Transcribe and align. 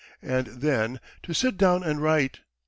and 0.23 0.47
then 0.47 0.99
to 1.21 1.31
sit 1.31 1.57
down 1.57 1.83
and 1.83 2.01
write. 2.01 2.39